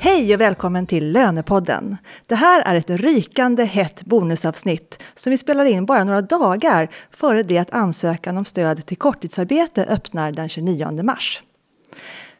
[0.00, 1.96] Hej och välkommen till Lönepodden!
[2.26, 7.42] Det här är ett rykande hett bonusavsnitt som vi spelar in bara några dagar före
[7.42, 11.42] det att ansökan om stöd till korttidsarbete öppnar den 29 mars.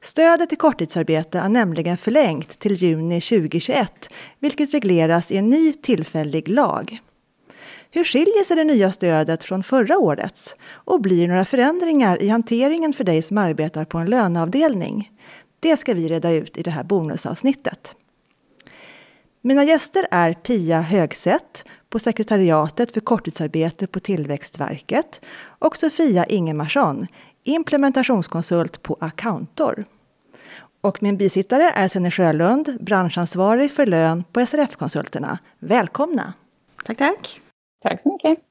[0.01, 6.49] Stödet till korttidsarbete är nämligen förlängt till juni 2021, vilket regleras i en ny tillfällig
[6.49, 6.99] lag.
[7.91, 10.57] Hur skiljer sig det nya stödet från förra årets?
[10.71, 15.11] Och blir det några förändringar i hanteringen för dig som arbetar på en löneavdelning?
[15.61, 17.97] Det ska vi reda ut i det här bonusavsnittet.
[19.43, 25.21] Mina gäster är Pia Högsätt på sekretariatet för korttidsarbete på Tillväxtverket
[25.59, 27.07] och Sofia Ingemarsson,
[27.45, 29.85] implementationskonsult på Accountor.
[30.81, 35.39] Och min bisittare är Senny Sjölund, branschansvarig för lön på SRF-konsulterna.
[35.59, 36.33] Välkomna!
[36.85, 37.41] Tack, tack!
[37.83, 38.48] Tack så mycket!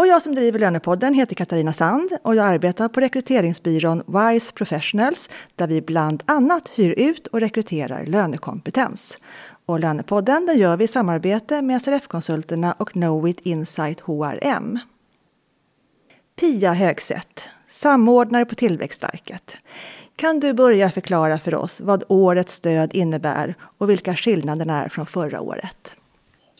[0.00, 5.28] Och jag som driver Lönepodden heter Katarina Sand och jag arbetar på rekryteringsbyrån Wise Professionals
[5.54, 9.18] där vi bland annat hyr ut och rekryterar lönekompetens.
[9.66, 14.78] Och Lönepodden den gör vi i samarbete med SRF-konsulterna och Knowit Insight HRM.
[16.40, 19.56] Pia Högsätt, samordnare på Tillväxtverket.
[20.16, 25.06] Kan du börja förklara för oss vad årets stöd innebär och vilka skillnaderna är från
[25.06, 25.94] förra året?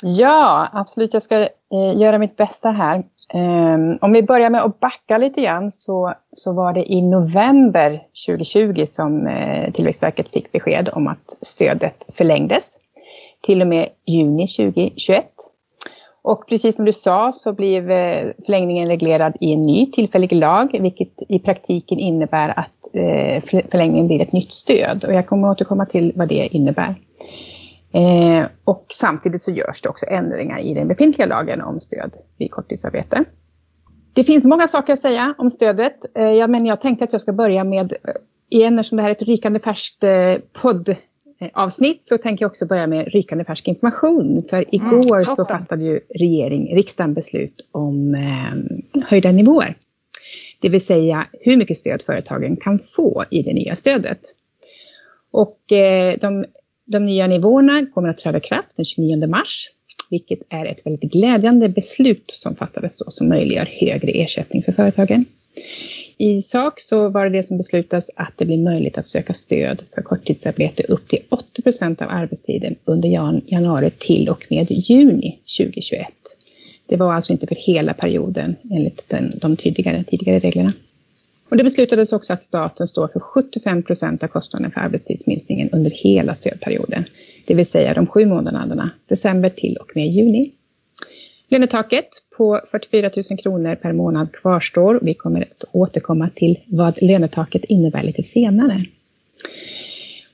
[0.02, 1.14] Ja, absolut.
[1.14, 1.48] Jag ska eh,
[1.96, 3.02] göra mitt bästa här.
[3.34, 8.02] Um, om vi börjar med att backa lite grann så, så var det i november
[8.26, 12.78] 2020 som eh, Tillväxtverket fick besked om att stödet förlängdes
[13.42, 15.24] till och med juni 2021.
[16.22, 20.78] Och precis som du sa så blev eh, förlängningen reglerad i en ny tillfällig lag,
[20.80, 25.04] vilket i praktiken innebär att eh, förlängningen blir ett nytt stöd.
[25.04, 26.94] Och jag kommer återkomma till vad det innebär.
[27.92, 32.50] Eh, och samtidigt så görs det också ändringar i den befintliga lagen om stöd vid
[32.50, 33.24] korttidsarbete.
[34.12, 37.22] Det finns många saker att säga om stödet, eh, ja, men jag tänkte att jag
[37.22, 37.98] ska börja med, eh,
[38.50, 42.86] igen eftersom det här är ett rykande färskt eh, poddavsnitt, så tänker jag också börja
[42.86, 44.44] med rykande färsk information.
[44.50, 49.77] För mm, igår mm, så fattade ju regering, riksdagen beslut om eh, höjda nivåer.
[50.61, 54.20] Det vill säga hur mycket stöd företagen kan få i det nya stödet.
[55.33, 56.45] Och eh, de
[56.90, 59.70] de nya nivåerna kommer att träda kraft den 29 mars,
[60.11, 65.24] vilket är ett väldigt glädjande beslut som fattades då som möjliggör högre ersättning för företagen.
[66.18, 69.83] I sak så var det det som beslutas att det blir möjligt att söka stöd
[69.95, 73.08] för korttidsarbete upp till 80 procent av arbetstiden under
[73.46, 76.07] januari till och med juni 2021.
[76.86, 80.72] Det var alltså inte för hela perioden enligt den, de tidigare, tidigare reglerna.
[81.50, 85.90] Och det beslutades också att staten står för 75 procent av kostnaden för arbetstidsminskningen under
[85.90, 87.05] hela stödperioden.
[87.46, 90.52] Det vill säga de sju månaderna december till och med juni.
[91.48, 94.98] Lönetaket på 44 000 kronor per månad kvarstår.
[95.02, 98.84] Vi kommer att återkomma till vad lönetaket innebär lite senare.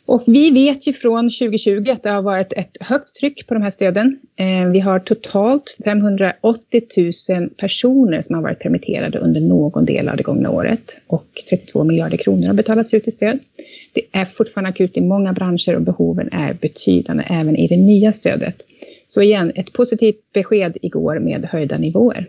[0.06, 3.62] Och vi vet ju från 2020 att det har varit ett högt tryck på de
[3.62, 4.18] här stöden.
[4.36, 6.82] Eh, vi har totalt 580
[7.30, 11.84] 000 personer som har varit permitterade under någon del av det gångna året och 32
[11.84, 13.38] miljarder kronor har betalats ut i stöd.
[13.92, 18.12] Det är fortfarande akut i många branscher och behoven är betydande även i det nya
[18.12, 18.56] stödet.
[19.06, 22.28] Så igen, ett positivt besked igår med höjda nivåer.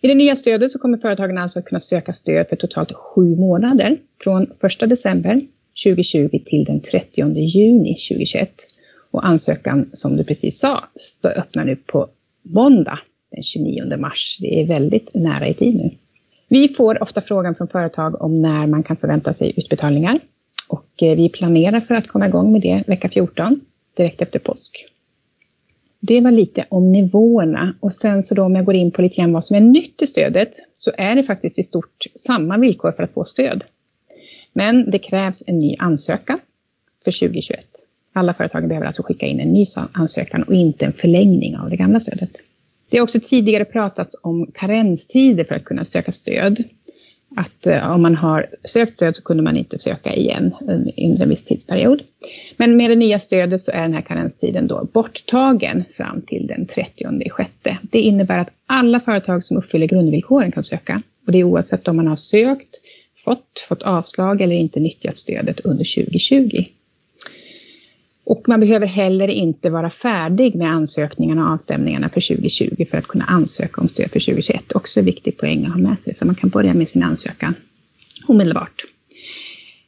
[0.00, 3.96] I det nya stödet så kommer företagen alltså kunna söka stöd för totalt sju månader
[4.22, 5.42] från 1 december
[5.84, 8.50] 2020 till den 30 juni 2021.
[9.10, 10.84] Och ansökan, som du precis sa,
[11.24, 12.08] öppnar nu på
[12.42, 12.98] måndag
[13.30, 14.38] den 29 mars.
[14.40, 15.88] Det är väldigt nära i tid nu.
[16.48, 20.18] Vi får ofta frågan från företag om när man kan förvänta sig utbetalningar.
[20.68, 23.60] Och eh, vi planerar för att komma igång med det vecka 14,
[23.96, 24.86] direkt efter påsk.
[26.00, 29.16] Det var lite om nivåerna och sen så då om jag går in på lite
[29.16, 32.92] grann vad som är nytt i stödet så är det faktiskt i stort samma villkor
[32.92, 33.64] för att få stöd.
[34.58, 36.38] Men det krävs en ny ansökan
[37.04, 37.60] för 2021.
[38.12, 41.76] Alla företag behöver alltså skicka in en ny ansökan och inte en förlängning av det
[41.76, 42.30] gamla stödet.
[42.90, 46.64] Det har också tidigare pratats om karenstider för att kunna söka stöd.
[47.36, 51.28] Att eh, om man har sökt stöd så kunde man inte söka igen under en
[51.28, 52.02] viss tidsperiod.
[52.56, 56.66] Men med det nya stödet så är den här karenstiden då borttagen fram till den
[56.66, 57.78] 30 sjätte.
[57.82, 61.02] Det innebär att alla företag som uppfyller grundvillkoren kan söka.
[61.26, 62.80] Och det är oavsett om man har sökt,
[63.24, 66.64] fått, fått avslag eller inte nyttjat stödet under 2020.
[68.24, 73.06] Och man behöver heller inte vara färdig med ansökningarna och avstämningarna för 2020 för att
[73.06, 74.72] kunna ansöka om stöd för 2021.
[74.72, 77.54] Också en viktig poäng att ha med sig, så man kan börja med sin ansökan
[78.28, 78.82] omedelbart.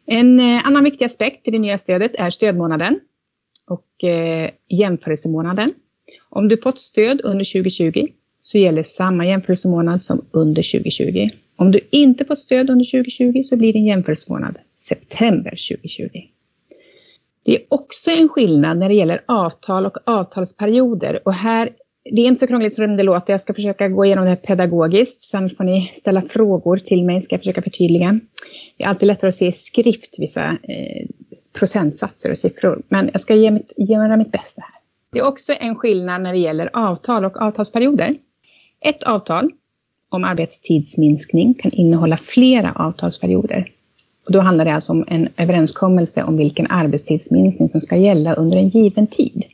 [0.07, 3.01] En eh, annan viktig aspekt i det nya stödet är stödmånaden
[3.67, 5.73] och eh, jämförelsemånaden.
[6.29, 8.07] Om du fått stöd under 2020
[8.41, 11.29] så gäller samma jämförelsemånad som under 2020.
[11.57, 16.09] Om du inte fått stöd under 2020 så blir din jämförelsemånad september 2020.
[17.45, 21.21] Det är också en skillnad när det gäller avtal och avtalsperioder.
[21.25, 21.71] Och här,
[22.05, 23.33] det är inte så krångligt som det låter.
[23.33, 25.21] Jag ska försöka gå igenom det här pedagogiskt.
[25.21, 28.21] Sen får ni ställa frågor till mig, ska jag försöka förtydliga.
[28.77, 31.07] Det är alltid lättare att se i skrift vissa eh,
[31.59, 32.83] procentsatser och siffror.
[32.89, 34.81] Men jag ska ge mitt, göra mitt bästa här.
[35.13, 38.17] Det är också en skillnad när det gäller avtal och avtalsperioder.
[38.81, 39.51] Ett avtal
[40.09, 43.73] om arbetstidsminskning kan innehålla flera avtalsperioder.
[44.27, 48.59] Och då handlar det alltså om en överenskommelse om vilken arbetstidsminskning som ska gälla under
[48.59, 49.45] en given tid.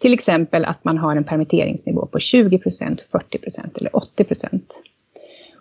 [0.00, 4.24] Till exempel att man har en permitteringsnivå på 20% 40% eller 80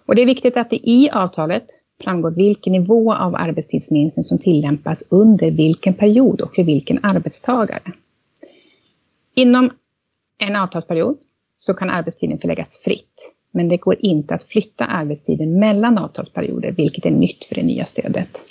[0.05, 1.65] Och det är viktigt att det i avtalet
[2.03, 7.93] framgår vilken nivå av arbetstidsminskning som tillämpas under vilken period och för vilken arbetstagare.
[9.35, 9.71] Inom
[10.37, 11.17] en avtalsperiod
[11.57, 17.05] så kan arbetstiden förläggas fritt men det går inte att flytta arbetstiden mellan avtalsperioder, vilket
[17.05, 18.43] är nytt för det nya stödet.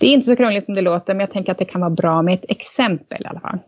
[0.00, 1.90] Det är inte så krångligt som det låter, men jag tänker att det kan vara
[1.90, 3.58] bra med ett exempel i alla fall.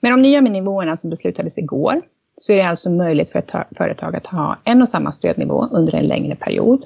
[0.00, 2.00] Med de nya nivåerna som beslutades igår
[2.36, 5.94] så är det alltså möjligt för ett företag att ha en och samma stödnivå under
[5.94, 6.84] en längre period.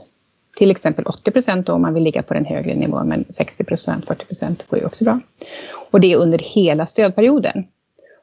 [0.56, 4.06] Till exempel 80 procent om man vill ligga på den högre nivån, men 60 procent,
[4.06, 5.20] 40 procent går ju också bra.
[5.90, 7.64] Och det är under hela stödperioden.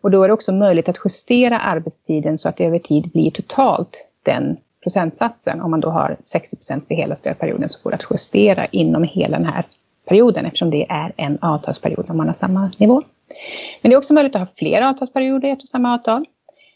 [0.02, 3.32] Och då är det också möjligt att justera arbetstiden så att det över tid blir
[3.32, 5.62] totalt den procentsatsen.
[5.62, 9.04] Om man då har 60 procent för hela stödperioden så går det att justera inom
[9.04, 9.66] hela den här
[10.08, 13.02] perioden eftersom det är en avtalsperiod om man har samma nivå.
[13.82, 16.26] Men det är också möjligt att ha flera avtalsperioder i ett och samma avtal.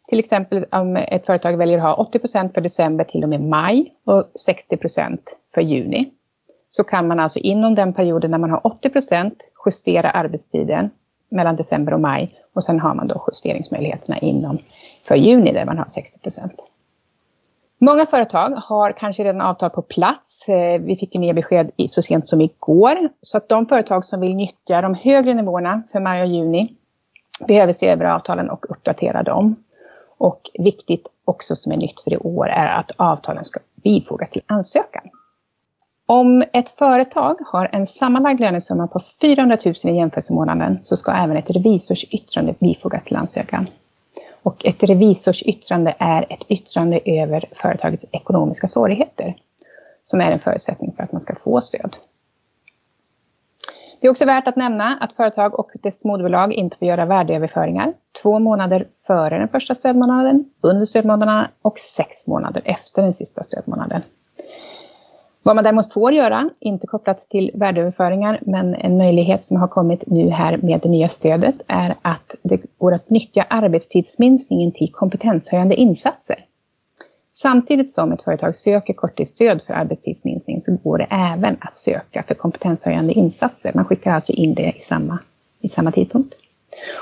[0.10, 3.42] Till exempel om ett företag väljer att ha 80 procent för december till och med
[3.42, 6.12] maj och 60 procent för juni.
[6.70, 10.90] Så kan man alltså inom den perioden när man har 80 procent justera arbetstiden
[11.31, 14.57] mellan december och maj och sen har man då justeringsmöjligheterna inom
[15.04, 16.54] för juni där man har 60 procent.
[17.83, 20.50] Många företag har kanske redan avtal på plats.
[20.50, 23.10] Eh, vi fick nya besked så sent som igår.
[23.22, 26.75] Så att de företag som vill nyttja de högre nivåerna för maj och juni
[27.48, 29.56] behöver se över avtalen och uppdatera dem.
[30.18, 34.42] Och viktigt också som är nytt för i år är att avtalen ska bifogas till
[34.45, 35.04] ansökan.
[36.12, 41.38] Om ett företag har en sammanlagd lönesumma på 400 000 i jämförelsemånaden så ska även
[41.38, 43.68] ett revisorsyttrande bifogas till ansökan.
[44.44, 49.36] Och ett revisorsyttrande är ett yttrande över företagets ekonomiska svårigheter
[50.02, 51.98] som är en förutsättning för att man ska få stöd.
[54.00, 57.94] Det är också värt att nämna att företag och dess moderbolag inte får göra värdeöverföringar
[58.22, 64.02] två månader före den första stödmånaden, under stödmånaderna och sex månader efter den sista stödmånaden.
[65.44, 70.04] Vad man däremot får göra, inte kopplat till värdeöverföringar, men en möjlighet som har kommit
[70.08, 75.76] nu här med det nya stödet, är att det går att nyttja arbetstidsminskningen till kompetenshöjande
[75.76, 76.46] insatser.
[77.34, 82.36] Samtidigt som ett företag söker korttidsstöd för arbetstidsminskning så går det även att söka för
[82.36, 83.72] kompetenshöjande insatser.
[83.76, 85.20] Man skickar alltså in det i samma,
[85.62, 86.36] i samma tidpunkt.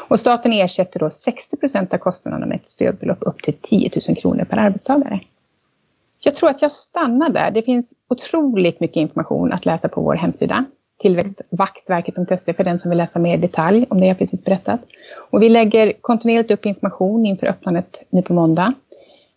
[0.10, 4.18] Och staten ersätter då 60 procent av kostnaderna med ett stödbelopp upp till 10 000
[4.18, 5.20] kronor per arbetstagare.
[6.20, 7.52] Jag tror att jag stannar där.
[7.52, 10.66] Det finns otroligt mycket information att läsa på vår hemsida.
[11.02, 14.82] Tillväxtvaktverket.se för den som vill läsa mer i detalj om det jag precis berättat.
[15.32, 18.74] Och vi lägger kontinuerligt upp information inför öppnandet nu på måndag.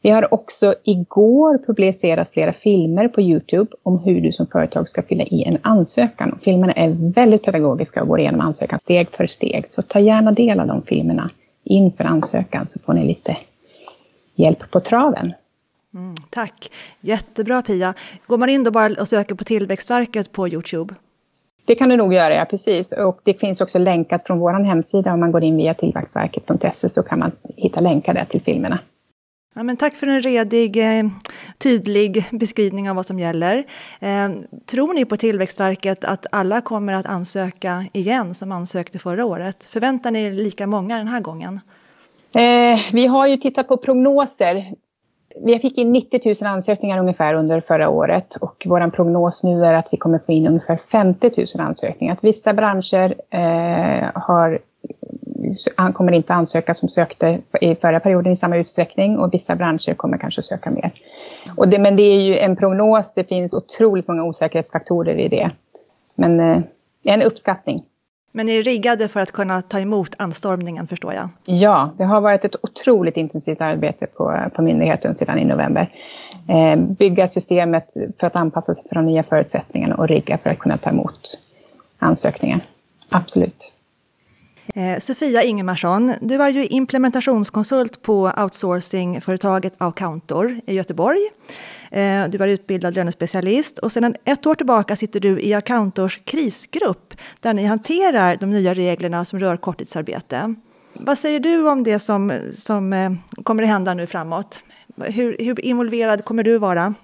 [0.02, 5.02] Vi har också igår publicerat flera filmer på Youtube om hur du som företag ska
[5.02, 6.38] fylla i en ansökan.
[6.42, 9.66] Filmerna är väldigt pedagogiska och går igenom ansökan steg för steg.
[9.66, 11.30] Så ta gärna del av de filmerna
[11.64, 13.36] inför ansökan så får ni lite
[14.34, 15.32] hjälp på traven.
[15.94, 16.72] Mm, tack!
[17.00, 17.94] Jättebra Pia.
[18.26, 20.94] Går man in då bara och söker på Tillväxtverket på Youtube?
[21.64, 22.92] Det kan du nog göra, ja precis.
[22.92, 25.12] Och det finns också länkat från vår hemsida.
[25.12, 28.78] Om man går in via tillväxtverket.se så kan man hitta länkar där till filmerna.
[29.54, 31.04] Ja, men tack för en redig, eh,
[31.58, 33.64] tydlig beskrivning av vad som gäller.
[34.00, 34.30] Eh,
[34.66, 39.64] tror ni på Tillväxtverket att alla kommer att ansöka igen som ansökte förra året?
[39.64, 41.60] Förväntar ni er lika många den här gången?
[42.36, 44.74] Eh, vi har ju tittat på prognoser
[45.36, 49.74] vi fick in 90 000 ansökningar ungefär under förra året och vår prognos nu är
[49.74, 52.12] att vi kommer få in ungefär 50 000 ansökningar.
[52.12, 54.58] Att vissa branscher eh, har,
[55.92, 60.18] kommer inte ansöka som sökte i förra perioden i samma utsträckning och vissa branscher kommer
[60.18, 60.90] kanske söka mer.
[61.56, 65.50] Och det, men det är ju en prognos, det finns otroligt många osäkerhetsfaktorer i det.
[66.14, 66.62] Men eh,
[67.04, 67.84] en uppskattning.
[68.32, 71.28] Men ni är riggade för att kunna ta emot anstormningen förstår jag?
[71.44, 75.90] Ja, det har varit ett otroligt intensivt arbete på, på myndigheten sedan i november.
[76.48, 77.86] Eh, bygga systemet
[78.20, 81.38] för att anpassa sig för de nya förutsättningarna och rigga för att kunna ta emot
[81.98, 82.60] ansökningar.
[83.08, 83.71] Absolut.
[84.74, 91.20] Eh, Sofia Ingemarsson, du är ju implementationskonsult på outsourcingföretaget Accountor i Göteborg.
[91.90, 97.14] Eh, du är utbildad lönespecialist och sedan ett år tillbaka sitter du i Accountors krisgrupp
[97.40, 100.54] där ni hanterar de nya reglerna som rör korttidsarbete.
[100.92, 103.12] Vad säger du om det som, som eh,
[103.44, 104.64] kommer att hända nu framåt?
[104.96, 106.94] Hur, hur involverad kommer du vara?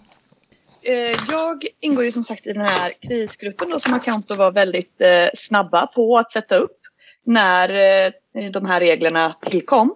[1.31, 5.09] Jag ingår ju som sagt i den här krisgruppen då, som Accountor var väldigt eh,
[5.35, 6.78] snabba på att sätta upp
[7.27, 9.95] när eh, de här reglerna tillkom.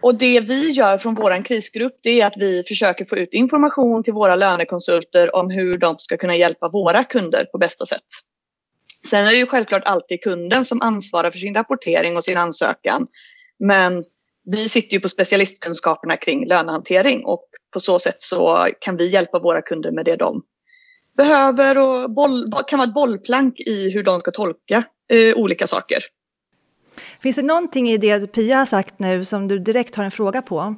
[0.00, 4.02] Och det vi gör från vår krisgrupp det är att vi försöker få ut information
[4.02, 8.04] till våra lönekonsulter om hur de ska kunna hjälpa våra kunder på bästa sätt.
[9.10, 13.06] Sen är det ju självklart alltid kunden som ansvarar för sin rapportering och sin ansökan.
[13.58, 14.04] Men
[14.44, 19.38] vi sitter ju på specialistkunskaperna kring lönehantering och på så sätt så kan vi hjälpa
[19.38, 20.42] våra kunder med det de
[21.16, 25.98] behöver och boll, kan vara ett bollplank i hur de ska tolka eh, olika saker.
[27.22, 30.42] Finns det någonting i det Pia har sagt nu som du direkt har en fråga
[30.42, 30.74] på?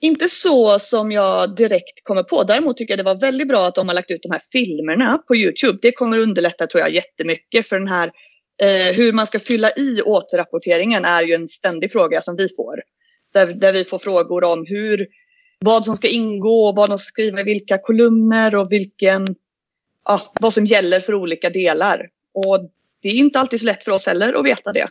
[0.00, 2.44] Inte så som jag direkt kommer på.
[2.44, 5.18] Däremot tycker jag det var väldigt bra att de har lagt ut de här filmerna
[5.28, 5.78] på Youtube.
[5.82, 8.12] Det kommer underlätta tror jag jättemycket för den här
[8.62, 12.82] eh, hur man ska fylla i återrapporteringen är ju en ständig fråga som vi får.
[13.32, 15.06] Där, där vi får frågor om hur,
[15.60, 19.26] vad som ska ingå, vad de ska skriva i vilka kolumner och vilken,
[20.04, 22.08] ja, vad som gäller för olika delar.
[22.34, 22.70] Och
[23.02, 24.88] det är inte alltid så lätt för oss heller att veta det.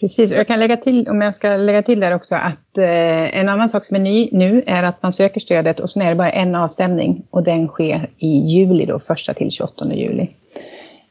[0.00, 3.38] Precis, och jag kan lägga till, om jag ska lägga till där också, att eh,
[3.38, 6.08] en annan sak som är ny nu är att man söker stödet och så är
[6.08, 10.28] det bara en avstämning och den sker i juli då, första till 28 juli.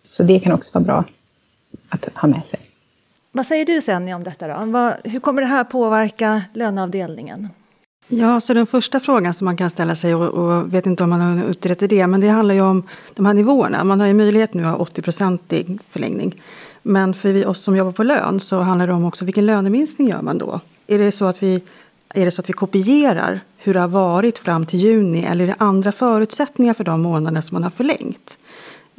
[0.03, 1.05] Så det kan också vara bra
[1.89, 2.59] att ha med sig.
[3.31, 4.65] Vad säger du Senni om detta då?
[4.65, 7.49] Vad, hur kommer det här påverka löneavdelningen?
[8.07, 11.09] Ja, så den första frågan som man kan ställa sig, och, och vet inte om
[11.09, 12.83] man har utrett det, men det handlar ju om
[13.13, 13.83] de här nivåerna.
[13.83, 16.41] Man har ju möjlighet nu att ha 80-procentig förlängning.
[16.81, 20.09] Men för vi, oss som jobbar på lön så handlar det om också vilken löneminskning
[20.09, 20.59] gör man då?
[20.87, 21.61] Är det så att vi,
[22.09, 25.47] är det så att vi kopierar hur det har varit fram till juni eller är
[25.47, 28.37] det andra förutsättningar för de månader som man har förlängt?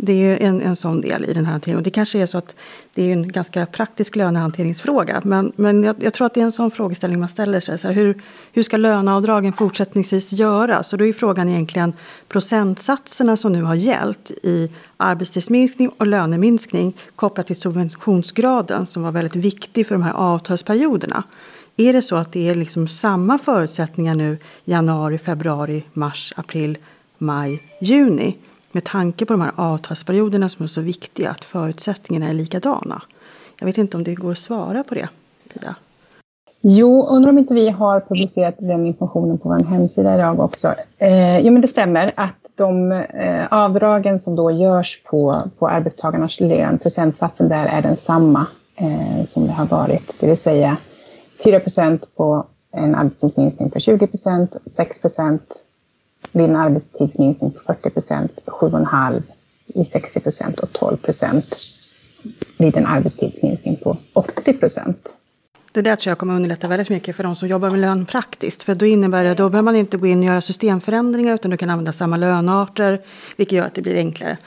[0.01, 1.79] Det är en, en sån del i den här hanteringen.
[1.79, 2.55] Och det kanske är så att
[2.95, 5.21] det är en ganska praktisk lönehanteringsfråga.
[5.25, 7.79] Men, men jag, jag tror att det är en sån frågeställning man ställer sig.
[7.79, 10.93] Så här, hur, hur ska löneavdragen fortsättningsvis göras?
[10.93, 11.93] Och då är frågan egentligen
[12.29, 19.37] procentsatserna som nu har gällt i arbetstidsminskning och löneminskning kopplat till subventionsgraden som var väldigt
[19.37, 21.23] viktig för de här avtalsperioderna.
[21.77, 26.79] Är det så att det är liksom samma förutsättningar nu januari, februari, mars, april,
[27.19, 28.37] maj, juni?
[28.73, 33.03] Med tanke på de här avtalsperioderna som är så viktiga, att förutsättningarna är likadana.
[33.59, 35.09] Jag vet inte om det går att svara på det,
[35.55, 35.75] Pia?
[36.61, 40.75] Jo, undrar om inte vi har publicerat den informationen på vår hemsida idag också.
[40.99, 46.41] Eh, jo, men det stämmer att de eh, avdragen som då görs på, på arbetstagarnas
[46.41, 48.47] lön, procentsatsen där är densamma
[48.77, 50.17] eh, som det har varit.
[50.21, 50.77] Det vill säga
[51.45, 55.01] 4% på en arbetstidsminskning för 20% 6
[56.33, 59.23] vid en arbetstidsminskning på 40 procent, 7,5
[59.75, 61.57] i 60 procent och 12 procent
[62.59, 65.15] vid en arbetstidsminskning på 80 procent.
[65.73, 68.63] Det där tror jag kommer underlätta väldigt mycket för de som jobbar med lön praktiskt.
[68.63, 71.57] För då innebär det, då behöver man inte gå in och göra systemförändringar utan du
[71.57, 73.01] kan använda samma lönearter,
[73.37, 74.39] vilket gör att det blir enklare.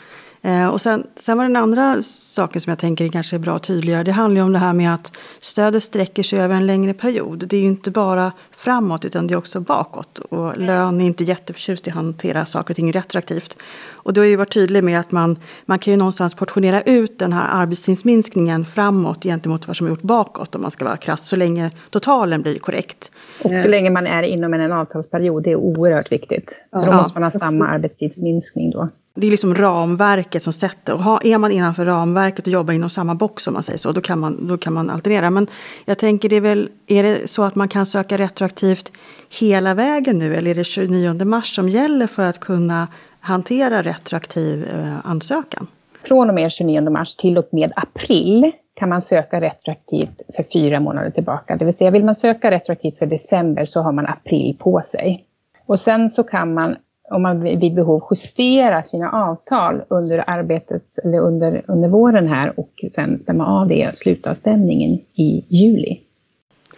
[0.43, 3.63] Eh, och sen, sen var den andra saken som jag tänker kanske är bra att
[3.63, 4.03] tydliggöra.
[4.03, 7.47] Det handlar ju om det här med att stödet sträcker sig över en längre period.
[7.47, 10.19] Det är ju inte bara framåt utan det är också bakåt.
[10.19, 13.57] Och lön är inte jätteförtjust i att hantera saker och ting retroaktivt.
[14.03, 17.19] Och då har ju varit tydlig med att man, man kan ju någonstans portionera ut
[17.19, 21.27] den här arbetstidsminskningen framåt gentemot vad som är gjort bakåt om man ska vara krass.
[21.27, 23.11] Så länge totalen blir korrekt.
[23.43, 26.63] Och så länge man är inom en avtalsperiod, det är oerhört viktigt.
[26.75, 28.89] Så då måste man ha samma arbetstidsminskning då.
[29.15, 30.93] Det är liksom ramverket som sätter.
[30.93, 34.01] Och är man innanför ramverket och jobbar inom samma box om man säger så, då
[34.01, 35.29] kan man, då kan man alternera.
[35.29, 35.47] Men
[35.85, 38.91] jag tänker, det är väl, är det så att man kan söka retroaktivt
[39.39, 40.35] hela vägen nu?
[40.35, 42.87] Eller är det 29 mars som gäller för att kunna
[43.19, 45.67] hantera retroaktiv eh, ansökan?
[46.03, 50.79] Från och med 29 mars till och med april kan man söka retroaktivt för fyra
[50.79, 51.55] månader tillbaka.
[51.55, 55.25] Det vill säga, vill man söka retroaktivt för december så har man april på sig.
[55.65, 56.75] Och sen så kan man
[57.11, 62.71] om man vid behov justera sina avtal under arbetet eller under, under våren här och
[62.91, 66.01] sen stämma av det slutavstämningen i juli.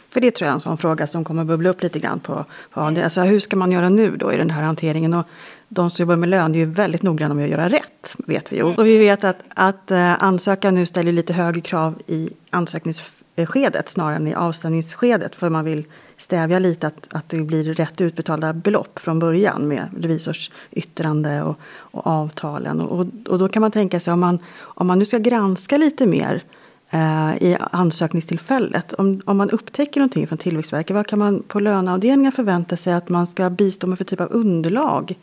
[0.10, 2.46] För det tror jag är en sån fråga som kommer bubbla upp lite grann på,
[2.74, 5.14] på alltså, hur ska man göra nu då i den här hanteringen?
[5.14, 5.26] Och
[5.74, 8.56] de som jobbar med lön är ju väldigt noggranna med att göra rätt, vet vi
[8.56, 8.64] ju.
[8.64, 14.16] Och vi vet att, att uh, ansökan nu ställer lite högre krav i ansökningsskedet snarare
[14.16, 15.86] än i avstämningsskedet, för man vill
[16.18, 21.60] stävja lite att, att det blir rätt utbetalda belopp från början med revisors yttrande och,
[21.66, 22.82] och avtalen.
[22.82, 26.06] Och, och då kan man tänka sig om man, om man nu ska granska lite
[26.06, 26.44] mer
[26.90, 28.94] eh, i ansökningstillfället.
[28.94, 33.10] Om, om man upptäcker någonting från Tillväxtverket, vad kan man på löneavdelningen förvänta sig att
[33.10, 35.16] man ska bistå med för typ av underlag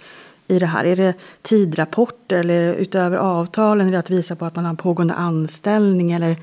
[0.50, 0.84] i det här?
[0.84, 3.88] Är det tidrapporter eller utöver avtalen?
[3.88, 6.12] Är det att visa på att man har en pågående anställning?
[6.12, 6.36] Eller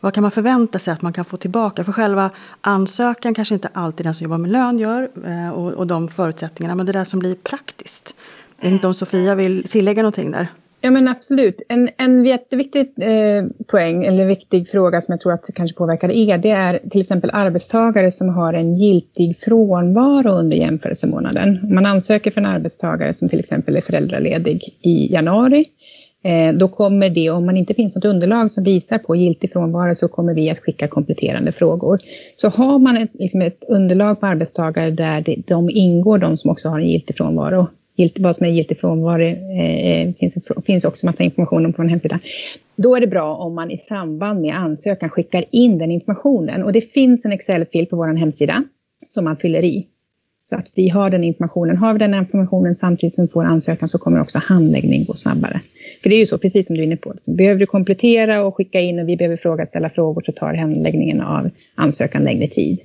[0.00, 1.84] vad kan man förvänta sig att man kan få tillbaka?
[1.84, 2.30] För själva
[2.60, 6.74] ansökan kanske inte alltid den som jobbar med lön gör eh, och, och de förutsättningarna,
[6.74, 8.14] men det där som blir praktiskt.
[8.56, 10.48] Jag vet inte om Sofia vill tillägga någonting där?
[10.84, 11.62] Ja men absolut.
[11.68, 16.38] En, en jätteviktig eh, poäng, eller viktig fråga som jag tror att kanske påverkar er,
[16.38, 21.60] det är till exempel arbetstagare som har en giltig frånvaro under jämförelsemånaden.
[21.62, 25.64] Om man ansöker för en arbetstagare som till exempel är föräldraledig i januari,
[26.24, 29.94] eh, då kommer det, om man inte finns något underlag som visar på giltig frånvaro,
[29.94, 32.00] så kommer vi att skicka kompletterande frågor.
[32.36, 36.50] Så har man ett, liksom ett underlag på arbetstagare där det, de ingår, de som
[36.50, 40.84] också har en giltig frånvaro, gilt, vad som är giltig frånvaro eh, eh, finns, finns
[40.84, 42.20] också massa information om på en hemsida.
[42.76, 46.62] Då är det bra om man i samband med ansökan skickar in den informationen.
[46.62, 48.64] Och det finns en Excel-fil på vår hemsida
[49.04, 49.86] som man fyller i.
[50.38, 51.76] Så att vi har den informationen.
[51.76, 55.60] Har vi den informationen samtidigt som vi får ansökan så kommer också handläggning gå snabbare.
[56.02, 57.12] För det är ju så, precis som du är inne på.
[57.16, 60.54] Så behöver du komplettera och skicka in och vi behöver fråga, ställa frågor så tar
[60.54, 62.78] handläggningen av ansökan längre tid.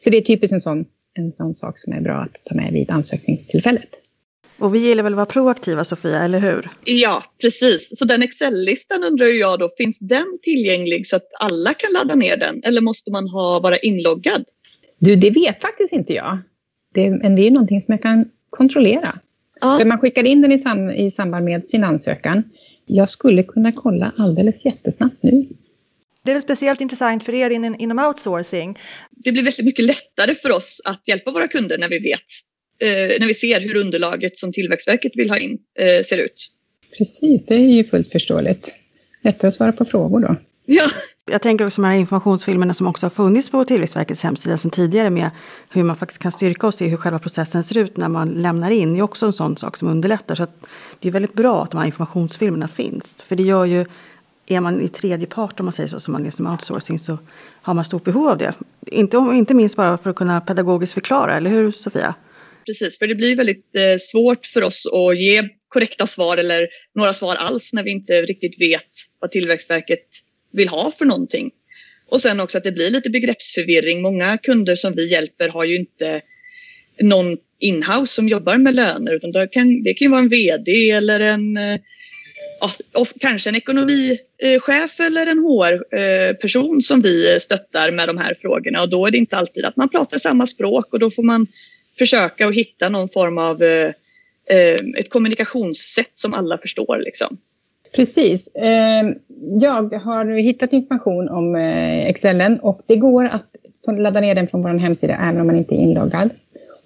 [0.00, 0.84] Så det är typiskt en sån,
[1.14, 4.05] en sån sak som är bra att ta med vid ansökningstillfället.
[4.58, 6.68] Och vi gillar väl att vara proaktiva Sofia, eller hur?
[6.84, 7.98] Ja, precis.
[7.98, 12.36] Så den Excel-listan undrar jag då, finns den tillgänglig så att alla kan ladda ner
[12.36, 12.62] den?
[12.64, 14.44] Eller måste man ha, vara inloggad?
[14.98, 16.38] Du, det vet faktiskt inte jag.
[16.94, 19.08] Det, men det är någonting som jag kan kontrollera.
[19.60, 19.78] Ja.
[19.78, 22.42] För man skickar in den i, sam, i samband med sin ansökan.
[22.86, 25.46] Jag skulle kunna kolla alldeles jättesnabbt nu.
[26.22, 28.78] Det är väl speciellt intressant för er inom outsourcing?
[29.10, 32.20] Det blir väldigt mycket lättare för oss att hjälpa våra kunder när vi vet
[33.20, 36.50] när vi ser hur underlaget som Tillväxtverket vill ha in eh, ser ut.
[36.98, 38.74] Precis, det är ju fullt förståeligt.
[39.24, 40.36] Lättare att svara på frågor då.
[40.66, 40.90] Ja.
[41.30, 45.10] Jag tänker också de här informationsfilmerna som också har funnits på Tillväxtverkets hemsida sedan tidigare
[45.10, 45.30] med
[45.70, 48.70] hur man faktiskt kan styrka och se hur själva processen ser ut när man lämnar
[48.70, 48.92] in.
[48.92, 50.34] Det är också en sån sak som underlättar.
[50.34, 50.46] Så
[51.00, 53.22] det är väldigt bra att de här informationsfilmerna finns.
[53.22, 53.84] För det gör ju,
[54.46, 57.18] är man i tredje part om man säger så, som man är som outsourcing så
[57.62, 58.54] har man stort behov av det.
[58.86, 62.14] Inte, inte minst bara för att kunna pedagogiskt förklara, eller hur Sofia?
[62.66, 62.98] Precis.
[62.98, 67.34] För det blir väldigt eh, svårt för oss att ge korrekta svar eller några svar
[67.34, 70.06] alls när vi inte riktigt vet vad Tillväxtverket
[70.52, 71.50] vill ha för någonting.
[72.08, 74.02] Och sen också att det blir lite begreppsförvirring.
[74.02, 76.20] Många kunder som vi hjälper har ju inte
[77.00, 81.20] någon inhouse som jobbar med löner utan det kan, det kan vara en VD eller
[81.20, 81.80] en eh,
[82.92, 88.82] ja, kanske en ekonomichef eller en HR-person eh, som vi stöttar med de här frågorna
[88.82, 91.46] och då är det inte alltid att man pratar samma språk och då får man
[91.98, 93.92] försöka att hitta någon form av eh,
[94.56, 96.98] eh, ett kommunikationssätt som alla förstår.
[97.04, 97.36] Liksom.
[97.96, 98.54] Precis.
[98.54, 99.04] Eh,
[99.60, 104.78] jag har hittat information om Excelen och det går att ladda ner den från vår
[104.78, 106.30] hemsida även om man inte är inloggad.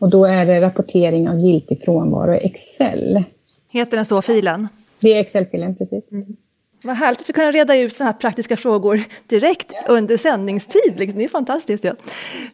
[0.01, 3.23] Och då är det rapportering av giltig frånvaro i Excel.
[3.71, 4.69] Heter den så, filen?
[5.01, 6.13] Det är Excel-filen, precis.
[6.13, 6.37] Mm.
[6.83, 10.95] Vad härligt att vi kan reda ut sådana här praktiska frågor direkt under sändningstid.
[10.97, 11.85] Det är fantastiskt.
[11.85, 11.95] Ja.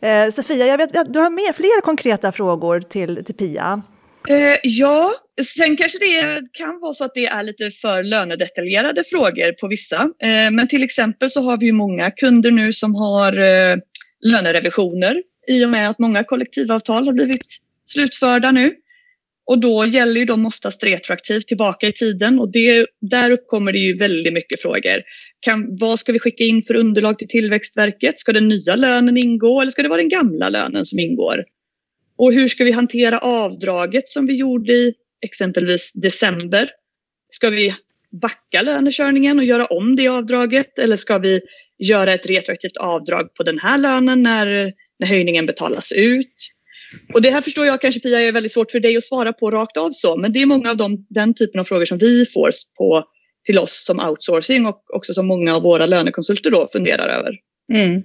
[0.09, 3.83] Eh, Sofia, jag vet, du har med fler konkreta frågor till, till Pia.
[4.29, 5.15] Eh, ja,
[5.57, 10.03] sen kanske det kan vara så att det är lite för lönedetaljerade frågor på vissa.
[10.03, 13.33] Eh, men till exempel så har vi många kunder nu som har
[14.27, 17.47] lönerevisioner i och med att många kollektivavtal har blivit
[17.87, 18.75] slutförda nu.
[19.47, 23.79] Och då gäller ju de oftast retroaktivt tillbaka i tiden och det, där uppkommer det
[23.79, 25.03] ju väldigt mycket frågor.
[25.41, 28.19] Kan, vad ska vi skicka in för underlag till Tillväxtverket?
[28.19, 31.45] Ska den nya lönen ingå eller ska det vara den gamla lönen som ingår?
[32.19, 36.71] Och hur ska vi hantera avdraget som vi gjorde i exempelvis december?
[37.31, 37.75] Ska vi
[38.23, 41.41] backa lönekörningen och göra om det avdraget eller ska vi
[41.79, 46.35] göra ett retroaktivt avdrag på den här lönen när, när höjningen betalas ut?
[47.15, 49.51] Och det här förstår jag kanske Pia är väldigt svårt för dig att svara på
[49.51, 52.27] rakt av så, men det är många av de, den typen av frågor som vi
[52.27, 53.05] får på,
[53.45, 57.33] till oss som outsourcing och också som många av våra lönekonsulter då funderar över.
[57.73, 58.03] Mm.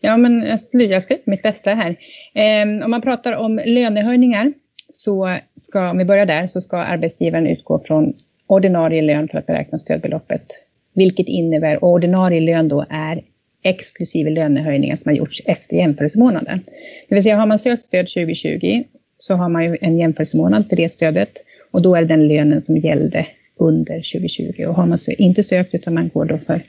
[0.00, 1.96] Ja, men jag ska göra mitt bästa här.
[2.34, 4.52] Eh, om man pratar om lönehöjningar
[4.88, 8.12] så ska, om vi börjar där, så ska arbetsgivaren utgå från
[8.46, 10.42] ordinarie lön för att beräkna stödbeloppet.
[10.94, 13.20] Vilket innebär, och ordinarie lön då är
[13.62, 16.60] exklusive lönehöjningar som har gjorts efter jämförelsemånaden.
[17.08, 18.84] Det vill säga har man sökt stöd 2020
[19.18, 21.32] så har man ju en jämförelsemånad för det stödet
[21.70, 23.26] och då är det den lönen som gällde
[23.58, 24.64] under 2020.
[24.68, 26.60] Och har man inte sökt utan man går då för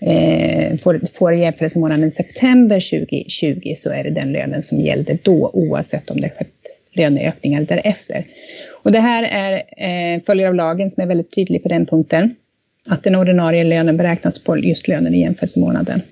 [0.00, 6.10] eh, får, får jämförelsemånaden september 2020 så är det den lönen som gällde då oavsett
[6.10, 6.48] om det skett
[6.92, 8.24] löneökningar därefter.
[8.82, 9.52] Och det här är,
[10.16, 12.34] eh, följer av lagen som är väldigt tydlig på den punkten.
[12.88, 16.02] att den ordinarie lönen beräknas på just lönen i jämförelsemånaden.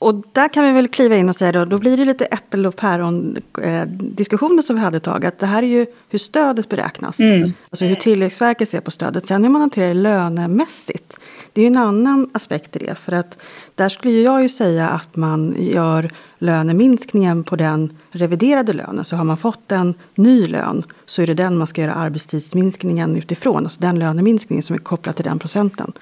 [0.00, 2.66] Och där kan vi väl kliva in och säga då, då blir det lite äppel
[2.66, 5.26] och päron eh, diskussioner som vi hade ett tag.
[5.26, 7.20] Att det här är ju hur stödet beräknas.
[7.20, 7.44] Mm.
[7.70, 9.26] Alltså hur Tillväxtverket ser på stödet.
[9.26, 11.18] Sen hur man hanterar det lönemässigt.
[11.52, 12.94] Det är ju en annan aspekt i det.
[12.94, 13.42] För att
[13.74, 19.04] där skulle jag ju säga att man gör löneminskningen på den reviderade lönen.
[19.04, 23.16] Så har man fått en ny lön så är det den man ska göra arbetstidsminskningen
[23.16, 23.64] utifrån.
[23.64, 25.92] Alltså den löneminskningen som är kopplad till den procenten.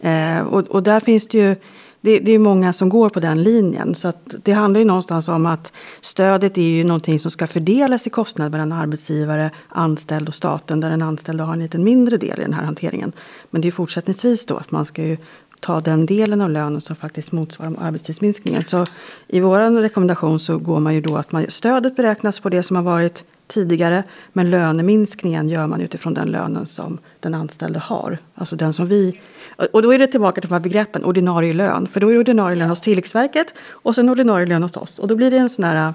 [0.00, 1.56] Eh, och, och där finns det ju
[2.06, 3.94] det, det, är många som går på den linjen.
[3.94, 8.10] Så det handlar ju någonstans om att stödet är ju någonting som ska fördelas i
[8.10, 10.80] kostnad mellan arbetsgivare, anställd och staten.
[10.80, 13.12] Där den anställda har en lite mindre del i den här hanteringen.
[13.50, 15.16] Men det är fortsättningsvis då att man ska ju
[15.60, 18.62] ta den delen av lönen som faktiskt motsvarar arbetstidsminskningen.
[18.62, 18.86] Så
[19.28, 22.76] i vår rekommendation så går man ju då att man, stödet beräknas på det som
[22.76, 24.02] har varit tidigare.
[24.32, 28.18] Men löneminskningen gör man utifrån den lönen som den anställde har.
[28.34, 29.20] Alltså den som vi...
[29.72, 31.88] Och då är det tillbaka till de här begreppen ordinarie lön.
[31.88, 34.98] För då är det ordinarie lön hos Tillväxtverket och sen ordinarie lön hos oss.
[34.98, 35.94] Och då blir det en sån här äh,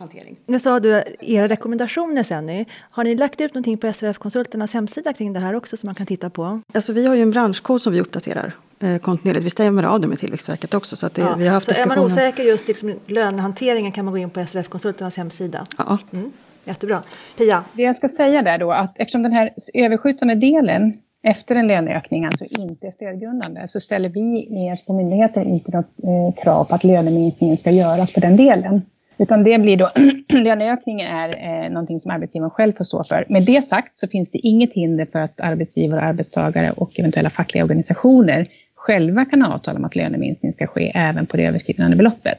[0.00, 0.36] hantering.
[0.46, 2.64] Nu sa du era rekommendationer Senny.
[2.90, 6.06] Har ni lagt ut någonting på SRF-konsulternas hemsida kring det här också som man kan
[6.06, 6.60] titta på?
[6.74, 9.46] Alltså vi har ju en branschkod som vi uppdaterar eh, kontinuerligt.
[9.46, 10.96] Vi stämmer av det med Tillväxtverket också.
[10.96, 11.34] Så, att det, ja.
[11.34, 14.40] vi har haft så är man osäker just liksom lönehanteringen kan man gå in på
[14.40, 15.66] SRF-konsulternas hemsida?
[15.78, 15.98] Ja.
[16.12, 16.32] Mm.
[16.64, 17.02] Jättebra.
[17.38, 17.64] Pia?
[17.72, 20.92] Det jag ska säga där då, att eftersom den här överskjutande delen
[21.22, 26.42] efter en löneökning alltså inte är stödgrundande så ställer vi på myndigheten inte något eh,
[26.42, 28.82] krav på att löneminskningen ska göras på den delen.
[29.18, 29.90] Utan det blir då,
[30.38, 33.24] löneökningen är eh, någonting som arbetsgivaren själv får stå för.
[33.28, 37.64] Med det sagt så finns det inget hinder för att arbetsgivare, arbetstagare och eventuella fackliga
[37.64, 42.38] organisationer själva kan avtala om att löneminskning ska ske även på det överskridande beloppet.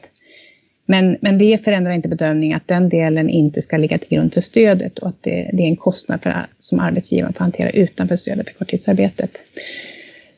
[0.86, 4.40] Men, men det förändrar inte bedömningen att den delen inte ska ligga till grund för
[4.40, 8.48] stödet och att det, det är en kostnad för, som arbetsgivaren får hantera utanför stödet
[8.48, 9.44] för korttidsarbetet.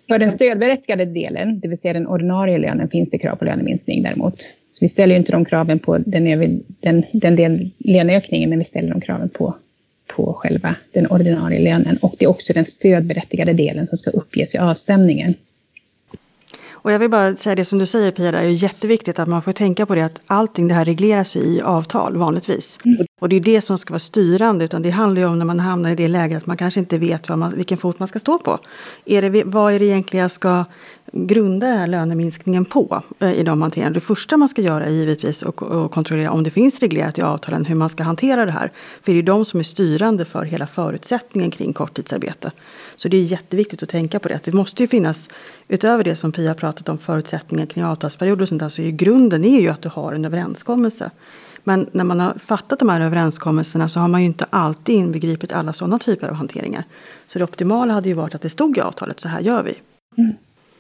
[0.09, 4.03] För den stödberättigade delen, det vill säga den ordinarie lönen, finns det krav på löneminskning
[4.03, 4.41] däremot.
[4.73, 8.65] Så vi ställer ju inte de kraven på den, den, den del löneökningen, men vi
[8.65, 9.57] ställer de kraven på,
[10.07, 11.97] på själva den ordinarie lönen.
[11.97, 15.35] Och det är också den stödberättigade delen som ska uppges i avstämningen.
[16.85, 19.43] Och jag vill bara säga det som du säger Pia, det är jätteviktigt att man
[19.43, 22.79] får tänka på det att allting det här regleras i avtal vanligtvis.
[22.85, 23.07] Mm.
[23.21, 25.61] Och det är det som ska vara styrande, utan det handlar ju om när man
[25.61, 28.19] hamnar i det läget att man kanske inte vet vad man, vilken fot man ska
[28.19, 28.59] stå på.
[29.05, 30.65] Är det, vad är det egentligen jag ska
[31.15, 33.95] grunda den här löneminskningen på eh, i de hanteringarna.
[33.95, 35.57] Det första man ska göra är givetvis att
[35.91, 38.73] kontrollera om det finns reglerat i avtalen hur man ska hantera det här.
[39.03, 42.51] För det är de som är styrande för hela förutsättningen kring korttidsarbete.
[42.97, 44.35] Så det är jätteviktigt att tänka på det.
[44.35, 45.29] Att det måste ju finnas,
[45.69, 48.93] utöver det som Pia pratat om, förutsättningar kring avtalsperioder och sånt där, så är ju
[48.93, 51.11] grunden är ju att du har en överenskommelse.
[51.65, 55.53] Men när man har fattat de här överenskommelserna så har man ju inte alltid inbegripit
[55.53, 56.85] alla sådana typer av hanteringar.
[57.27, 59.75] Så det optimala hade ju varit att det stod i avtalet, så här gör vi.
[60.17, 60.35] Mm.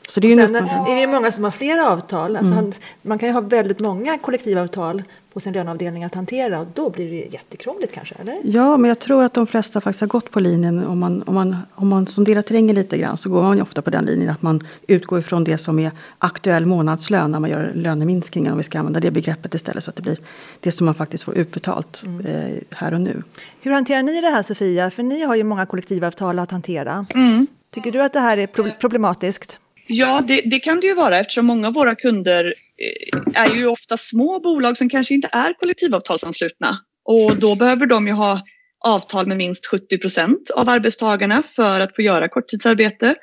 [0.08, 2.36] Så det är, sen är det många som har flera avtal.
[2.36, 2.72] Alltså mm.
[3.02, 7.10] Man kan ju ha väldigt många kollektivavtal på sin löneavdelning att hantera och då blir
[7.10, 8.14] det jättekrångligt kanske?
[8.14, 8.40] Eller?
[8.44, 10.86] Ja, men jag tror att de flesta faktiskt har gått på linjen.
[10.86, 13.82] Om man, om man, om man sonderar terrängen lite grann så går man ju ofta
[13.82, 17.72] på den linjen att man utgår ifrån det som är aktuell månadslön när man gör
[17.74, 18.52] löneminskningar.
[18.52, 20.18] Om vi ska använda det begreppet istället så att det blir
[20.60, 22.26] det som man faktiskt får utbetalt mm.
[22.26, 23.22] eh, här och nu.
[23.60, 24.90] Hur hanterar ni det här Sofia?
[24.90, 27.06] För ni har ju många kollektivavtal att hantera.
[27.14, 27.46] Mm.
[27.70, 28.46] Tycker du att det här är
[28.78, 29.58] problematiskt?
[29.86, 33.66] Ja, det, det, kan det ju vara eftersom många av våra kunder eh, är ju
[33.66, 36.78] ofta små bolag som kanske inte är kollektivavtalsanslutna.
[37.04, 38.42] Och då behöver de ju ha
[38.84, 43.14] avtal med minst 70 procent av arbetstagarna för att få göra korttidsarbete.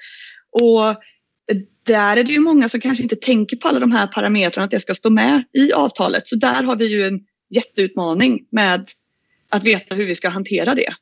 [0.52, 0.96] Och
[1.86, 4.72] där är det ju många som kanske inte tänker på alla de här parametrarna att
[4.72, 6.28] det ska stå med i avtalet.
[6.28, 7.20] Så där har vi ju en
[7.50, 8.90] jätteutmaning med
[9.50, 10.94] att veta hur vi ska hantera det.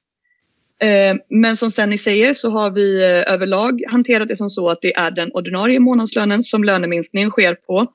[0.83, 4.81] Eh, men som Senni säger så har vi eh, överlag hanterat det som så att
[4.81, 7.87] det är den ordinarie månadslönen som löneminskningen sker på.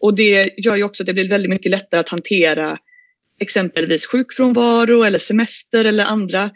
[0.00, 2.78] Och det gör ju också att det blir väldigt mycket lättare att hantera
[3.40, 6.50] exempelvis sjukfrånvaro eller semester eller andra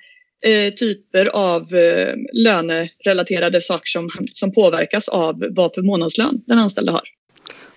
[0.46, 6.92] eh, typer av eh, lönerelaterade saker som, som påverkas av vad för månadslön den anställde
[6.92, 7.13] har.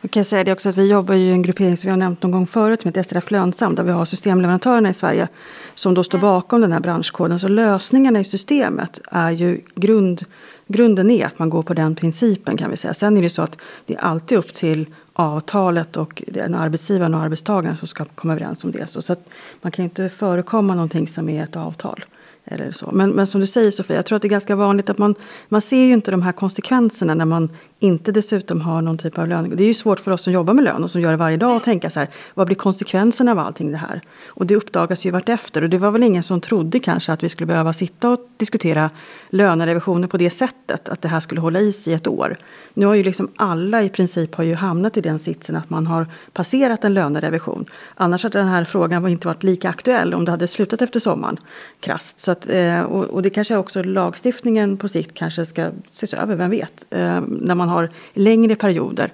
[0.08, 2.24] Jag kan säga det också att vi jobbar i en gruppering som vi har nämnt
[2.24, 5.28] någon gång förut som heter SRF Lönsam där vi har systemleverantörerna i Sverige
[5.76, 7.40] som då står bakom den här branschkoden.
[7.40, 10.26] Så lösningarna i systemet är ju grund,
[10.68, 12.94] grunden är att man går på den principen kan vi säga.
[12.94, 17.22] Sen är det så att det är alltid upp till avtalet och den arbetsgivaren och
[17.22, 18.88] arbetstagaren som ska komma överens om det.
[18.88, 19.16] Så, så
[19.62, 22.06] man kan inte förekomma någonting som är ett avtal.
[22.50, 22.92] Eller så.
[22.92, 25.16] Men, men som du säger Sofia, jag tror att det är ganska vanligt att man,
[25.50, 29.28] man ser ju inte de här konsekvenserna när man inte dessutom har någon typ av
[29.28, 29.54] lön.
[29.56, 31.38] Det är ju svårt för oss som jobbar med lön och som gör det varje
[31.38, 34.02] dag att tänka så här, vad blir konsekvenserna av allting det här?
[34.28, 37.30] Och det uppdagas ju vartefter och det var väl ingen som trodde kanske att vi
[37.30, 38.90] skulle behöva sitta och diskutera
[39.30, 42.38] lönerevisioner på det sättet, att det här skulle hålla i sig ett år.
[42.74, 45.88] Nu har ju liksom alla i princip har ju hamnat i den sitsen att man
[45.88, 47.66] har passerat en lönerevision.
[47.96, 51.38] Annars hade den här frågan inte varit lika aktuell om det hade slutat efter sommaren,
[51.80, 52.20] krasst.
[52.20, 56.50] Så att, eh, och det kanske också lagstiftningen på sikt kanske ska ses över, vem
[56.50, 56.86] vet?
[56.90, 59.12] Eh, när man har längre perioder.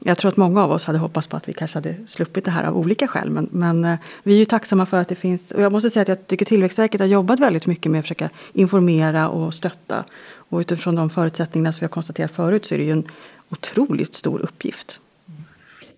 [0.00, 2.50] Jag tror att många av oss hade hoppats på att vi kanske hade sluppit det
[2.50, 3.30] här av olika skäl.
[3.30, 5.50] Men, men eh, vi är ju tacksamma för att det finns.
[5.50, 8.30] Och jag måste säga att jag tycker Tillväxtverket har jobbat väldigt mycket med att försöka
[8.52, 10.04] informera och stötta.
[10.34, 13.04] Och utifrån de förutsättningarna som vi har konstaterat förut så är det ju en
[13.50, 15.00] otroligt stor uppgift.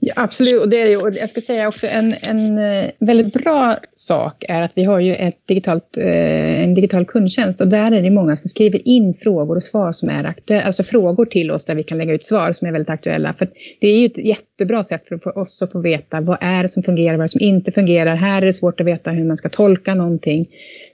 [0.03, 0.97] Ja, absolut, och det är det.
[0.97, 5.01] Och jag ska säga också en, en eh, väldigt bra sak är att vi har
[5.01, 9.15] ju ett digitalt, eh, en digital kundtjänst och där är det många som skriver in
[9.15, 12.25] frågor och svar som är aktuella, alltså frågor till oss där vi kan lägga ut
[12.25, 13.35] svar som är väldigt aktuella.
[13.35, 13.49] För
[13.81, 16.83] det är ju ett jättebra sätt för oss att få veta vad är det som
[16.83, 18.17] fungerar, vad är det som inte fungerar.
[18.17, 20.45] Här är det svårt att veta hur man ska tolka någonting.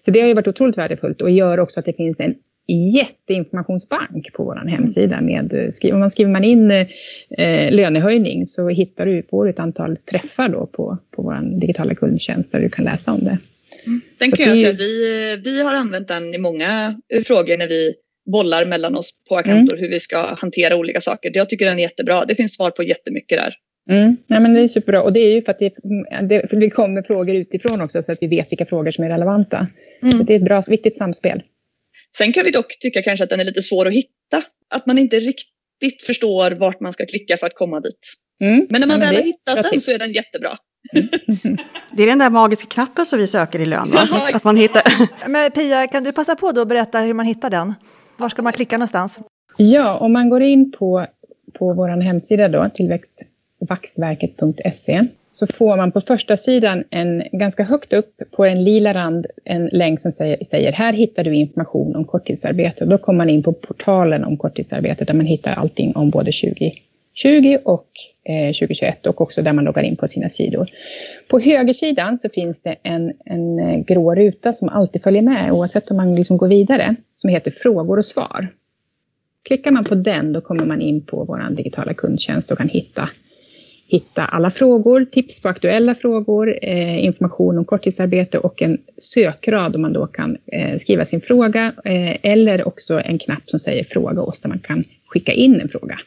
[0.01, 2.35] Så det har ju varit otroligt värdefullt och gör också att det finns en
[2.68, 5.20] jätteinformationsbank på vår hemsida.
[5.20, 9.59] Med, eh, om man skriver man in eh, lönehöjning så hittar du, får du ett
[9.59, 13.38] antal träffar då på, på vår digitala kundtjänst där du kan läsa om det.
[13.87, 14.00] Mm.
[14.18, 17.94] Den kan jag säga, vi, vi har använt den i många eh, frågor när vi
[18.33, 19.85] bollar mellan oss på Accountor mm.
[19.85, 21.31] hur vi ska hantera olika saker.
[21.35, 22.24] Jag tycker den är jättebra.
[22.24, 23.55] Det finns svar på jättemycket där.
[23.90, 24.16] Mm.
[24.26, 25.02] Ja, men det är superbra.
[25.02, 25.74] Och det är ju för att det,
[26.29, 29.09] det, för det kommer frågor utifrån också så att vi vet vilka frågor som är
[29.09, 29.66] relevanta.
[30.02, 30.18] Mm.
[30.18, 31.42] Så det är ett bra, viktigt samspel.
[32.18, 34.42] Sen kan vi dock tycka kanske att den är lite svår att hitta.
[34.74, 37.98] Att man inte riktigt förstår vart man ska klicka för att komma dit.
[38.40, 38.66] Mm.
[38.70, 40.59] Men när man ja, väl har hittat den så är den jättebra.
[40.94, 41.57] Mm.
[41.92, 44.09] Det är den där magiska knappen som vi söker i lön, va?
[44.35, 44.83] Att man hittar.
[45.29, 47.74] Men Pia, kan du passa på då att berätta hur man hittar den?
[48.16, 49.18] Var ska man klicka någonstans?
[49.57, 51.07] Ja, om man går in på,
[51.59, 53.22] på vår hemsida då, tillväxt
[53.59, 59.27] vaxtverket.se så får man på första sidan en ganska högt upp på en lila rand
[59.45, 62.85] en länk som säger, säger här hittar du information om korttidsarbete.
[62.85, 67.59] Då kommer man in på portalen om korttidsarbete där man hittar allting om både 2020
[67.64, 67.87] och
[68.25, 70.69] eh, 2021 och också där man loggar in på sina sidor.
[71.29, 75.90] På högersidan så finns det en, en eh, grå ruta som alltid följer med oavsett
[75.90, 78.49] om man liksom går vidare som heter frågor och svar.
[79.49, 83.09] Klickar man på den då kommer man in på vår digitala kundtjänst och kan hitta
[83.88, 89.79] hitta alla frågor, tips på aktuella frågor, eh, information om korttidsarbete och en sökrad där
[89.79, 94.22] man då kan eh, skriva sin fråga eh, eller också en knapp som säger fråga
[94.22, 95.99] oss där man kan skicka in en fråga.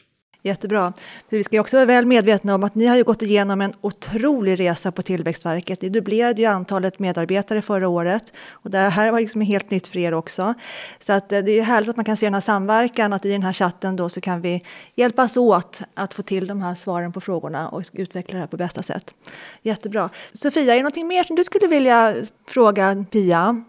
[0.42, 0.92] Jättebra.
[1.30, 3.72] För vi ska också vara väl medvetna om att ni har ju gått igenom en
[3.80, 5.82] otrolig resa på Tillväxtverket.
[5.82, 9.98] Ni dubblerade ju antalet medarbetare förra året och det här var liksom helt nytt för
[9.98, 10.54] er också.
[11.00, 13.24] Så att eh, det är ju härligt att man kan se den här samverkan, att
[13.24, 16.74] i den här chatten då så kan vi hjälpas åt att få till de här
[16.74, 19.14] svaren på frågorna och utveckla det här på bästa sätt.
[19.62, 20.10] Jättebra.
[20.32, 22.16] Sofia, är det någonting mer som du skulle vilja
[22.48, 23.64] fråga Pia?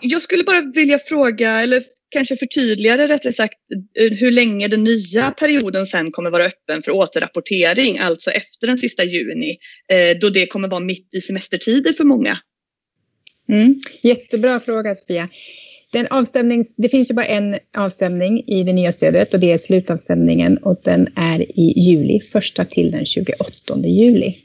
[0.00, 3.54] Jag skulle bara vilja fråga, eller kanske förtydliga det rättare sagt
[4.00, 8.78] eh, hur länge den nya perioden sen kommer vara öppen för återrapportering, alltså efter den
[8.78, 9.58] sista juni,
[9.92, 12.38] eh, då det kommer vara mitt i semestertider för många.
[13.48, 13.80] Mm.
[14.02, 15.28] Jättebra fråga Sofia.
[15.92, 19.58] Den avstämnings, det finns ju bara en avstämning i det nya stödet och det är
[19.58, 24.38] slutavstämningen och den är i juli, första till den 28 juli.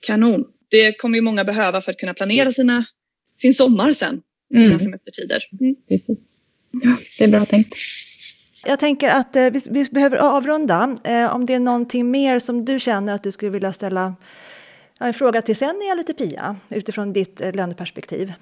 [0.00, 0.44] Kanon.
[0.70, 2.84] Det kommer ju många behöva för att kunna planera sina,
[3.36, 4.22] sin sommar sen,
[4.52, 4.78] sina mm.
[4.78, 5.44] semestertider.
[5.60, 5.76] Mm.
[5.88, 6.33] Precis.
[6.82, 7.74] Ja, det är bra tänkt.
[8.66, 10.96] Jag tänker att eh, vi, vi, behöver avrunda.
[11.04, 14.14] Eh, om det är någonting mer som du känner att du skulle vilja ställa
[15.00, 18.32] en fråga till Senni eller till Pia utifrån ditt eh, löneperspektiv.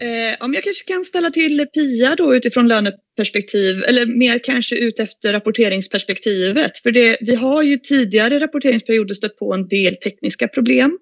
[0.00, 5.00] Eh, om jag kanske kan ställa till Pia då utifrån löneperspektiv eller mer kanske ut
[5.00, 6.78] efter rapporteringsperspektivet.
[6.78, 10.98] För det, vi har ju tidigare rapporteringsperioder stött på en del tekniska problem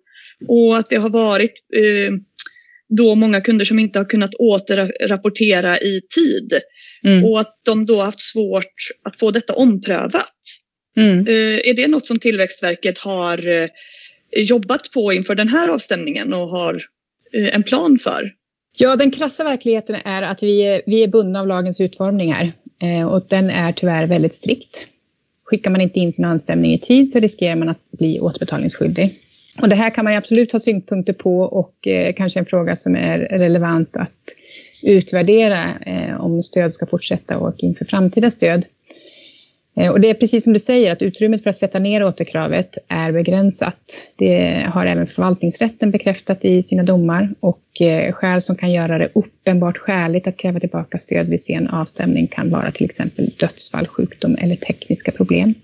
[0.48, 2.12] och att det har varit eh,
[2.88, 6.52] då många kunder som inte har kunnat återrapportera i tid.
[7.04, 7.24] Mm.
[7.24, 10.32] Och att de då haft svårt att få detta omprövat.
[10.96, 11.26] Mm.
[11.26, 13.68] Eh, är det något som Tillväxtverket har eh,
[14.36, 16.82] jobbat på inför den här avstämningen och har
[17.32, 18.32] eh, en plan för?
[18.78, 22.52] Ja, den krassa verkligheten är att vi är, vi är bundna av lagens utformning här
[23.08, 24.86] och den är tyvärr väldigt strikt.
[25.44, 29.20] Skickar man inte in sin anstämning i tid så riskerar man att bli återbetalningsskyldig.
[29.62, 32.96] Och det här kan man absolut ha synpunkter på och eh, kanske en fråga som
[32.96, 34.10] är relevant att
[34.82, 38.66] utvärdera eh, om stöd ska fortsätta och inför framtida stöd.
[39.76, 42.78] Eh, och det är precis som du säger, att utrymmet för att sätta ner återkravet
[42.88, 44.06] är begränsat.
[44.16, 49.08] Det har även förvaltningsrätten bekräftat i sina domar och eh, skäl som kan göra det
[49.14, 54.36] uppenbart skäligt att kräva tillbaka stöd vid sen avstämning kan vara till exempel dödsfall, sjukdom
[54.40, 55.54] eller tekniska problem.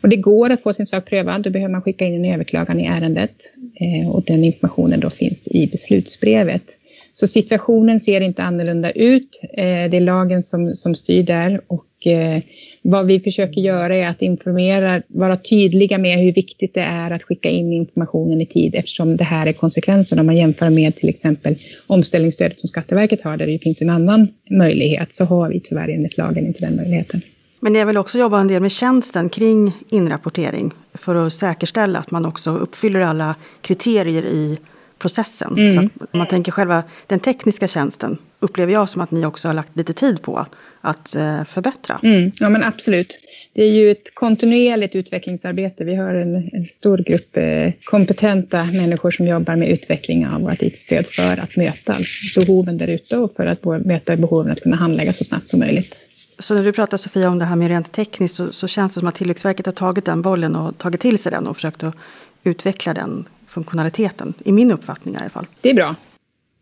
[0.00, 2.80] Och det går att få sin sak prövad, då behöver man skicka in en överklagan
[2.80, 6.76] i ärendet eh, och den informationen då finns i beslutsbrevet.
[7.12, 9.40] Så situationen ser inte annorlunda ut.
[9.42, 12.42] Eh, det är lagen som, som styr där och eh,
[12.82, 17.22] vad vi försöker göra är att informera, vara tydliga med hur viktigt det är att
[17.22, 21.08] skicka in informationen i tid eftersom det här är konsekvensen om man jämför med till
[21.08, 25.88] exempel omställningsstödet som Skatteverket har där det finns en annan möjlighet så har vi tyvärr
[25.88, 27.20] enligt lagen inte den möjligheten.
[27.60, 32.10] Men ni vill också jobba en del med tjänsten kring inrapportering för att säkerställa att
[32.10, 34.58] man också uppfyller alla kriterier i
[34.98, 35.58] processen.
[35.58, 35.74] Mm.
[35.74, 39.54] Så om man tänker själva den tekniska tjänsten upplever jag som att ni också har
[39.54, 40.46] lagt lite tid på
[40.80, 42.00] att eh, förbättra.
[42.02, 42.32] Mm.
[42.40, 43.20] Ja men absolut.
[43.52, 45.84] Det är ju ett kontinuerligt utvecklingsarbete.
[45.84, 50.62] Vi har en, en stor grupp eh, kompetenta människor som jobbar med utveckling av vårt
[50.62, 51.96] IT-stöd för att möta
[52.36, 56.09] behoven där ute och för att möta behoven att kunna handlägga så snabbt som möjligt.
[56.40, 59.00] Så när du pratar Sofia om det här med rent tekniskt så, så känns det
[59.00, 61.94] som att Tillväxtverket har tagit den bollen och tagit till sig den och försökt att
[62.42, 64.34] utveckla den funktionaliteten.
[64.44, 65.46] I min uppfattning i alla fall.
[65.60, 65.94] Det är bra.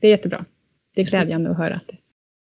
[0.01, 0.45] Det är jättebra.
[0.95, 1.75] Det är glädjande att höra.
[1.77, 1.91] Att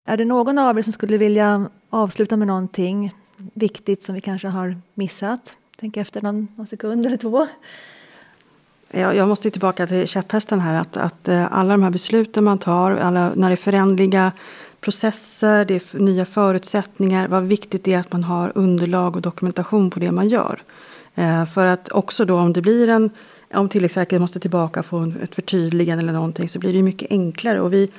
[0.07, 3.13] Är det någon av er som skulle vilja avsluta med någonting
[3.53, 5.55] viktigt som vi kanske har missat?
[5.79, 7.47] Tänk efter någon, någon sekund eller två.
[8.91, 10.81] Jag, jag måste tillbaka till käpphästen här.
[10.81, 14.31] Att, att eh, alla de här besluten man tar, alla, när det är förändliga
[14.81, 17.27] processer, det är nya förutsättningar.
[17.27, 20.61] Vad viktigt det är att man har underlag och dokumentation på det man gör.
[21.15, 23.09] Eh, för att också då om det blir en
[23.53, 27.61] om Tillväxtverket måste tillbaka och få ett förtydligande eller någonting så blir det mycket enklare.
[27.61, 27.89] Och vi,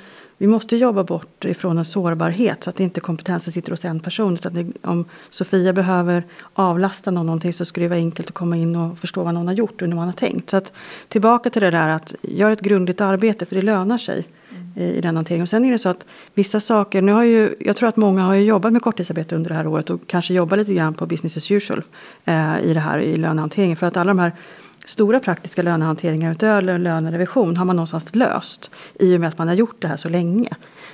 [0.41, 4.33] vi måste jobba bort ifrån en sårbarhet så att inte kompetensen sitter hos en person.
[4.33, 6.23] Utan det, om Sofia behöver
[6.53, 9.47] avlasta någon någonting så ska det vara enkelt att komma in och förstå vad någon
[9.47, 10.49] har gjort och hur man har tänkt.
[10.49, 10.73] Så att
[11.07, 14.27] tillbaka till det där att göra ett grundligt arbete för det lönar sig
[14.75, 15.43] i, i den hanteringen.
[15.43, 18.23] Och sen är det så att vissa saker, nu har ju, jag tror att många
[18.23, 21.37] har jobbat med korttidsarbete under det här året och kanske jobbar lite grann på business
[21.37, 21.83] as usual
[22.25, 23.77] eh, i det här i lönehanteringen.
[23.77, 24.31] För att alla de här
[24.85, 29.55] stora praktiska lönehanteringar utöver lönerevision har man någonstans löst i och med att man har
[29.55, 30.49] gjort det här så länge.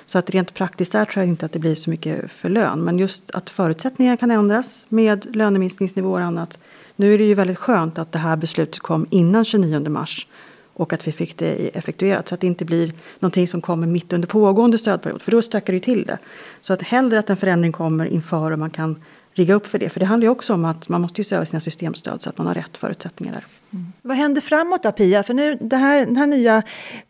[0.05, 2.79] Så att rent praktiskt där tror jag inte att det blir så mycket för lön.
[2.79, 6.59] Men just att förutsättningar kan ändras med löneminskningsnivåer och annat.
[6.95, 10.27] Nu är det ju väldigt skönt att det här beslutet kom innan 29 mars
[10.73, 14.13] och att vi fick det effektuerat så att det inte blir någonting som kommer mitt
[14.13, 16.17] under pågående stödperiod för då stökar det till det.
[16.61, 19.89] Så att hellre att en förändring kommer inför och man kan rigga upp för det.
[19.89, 22.29] För det handlar ju också om att man måste ju se över sina systemstöd så
[22.29, 23.43] att man har rätt förutsättningar där.
[23.73, 23.93] Mm.
[24.01, 25.23] Vad händer framåt då Pia?
[25.23, 26.63] För nu, det här, det här nya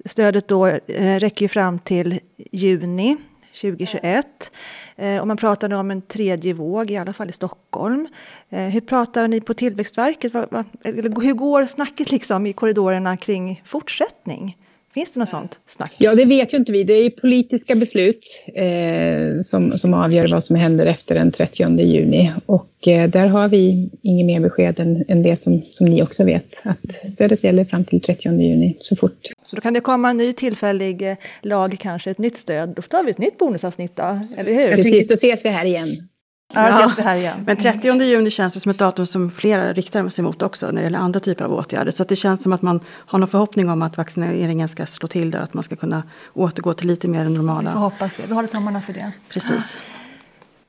[0.06, 2.20] stödet då eh, räcker ju fram till
[2.52, 3.18] juni
[3.62, 4.52] 2021.
[4.96, 8.08] Eh, och man pratar nu om en tredje våg, i alla fall i Stockholm.
[8.50, 10.34] Eh, hur pratar ni på Tillväxtverket?
[10.34, 14.58] Va, va, hur går snacket liksom i korridorerna kring fortsättning?
[14.98, 15.94] Finns det något sånt snack?
[15.98, 16.84] Ja, det vet ju inte vi.
[16.84, 22.32] Det är politiska beslut eh, som, som avgör vad som händer efter den 30 juni.
[22.46, 26.24] Och eh, där har vi inget mer besked än, än det som, som ni också
[26.24, 26.62] vet.
[26.66, 29.18] Att stödet gäller fram till 30 juni, så fort.
[29.46, 32.70] Så då kan det komma en ny tillfällig eh, lag, kanske ett nytt stöd.
[32.76, 34.76] Då tar vi ett nytt bonusavsnitt då, eller hur?
[34.76, 36.08] Precis, då ses vi här igen.
[36.54, 37.04] Ja, ja.
[37.04, 37.44] Här igen.
[37.46, 40.82] Men 30 juni känns som ett datum som flera riktar sig mot också när det
[40.82, 41.92] gäller andra typer av åtgärder.
[41.92, 45.32] Så det känns som att man har någon förhoppning om att vaccineringen ska slå till
[45.32, 45.40] där.
[45.40, 47.70] Att man ska kunna återgå till lite mer normala.
[47.70, 48.24] Vi får hoppas det.
[48.28, 49.12] Vi håller tummarna för det.
[49.30, 49.78] Precis.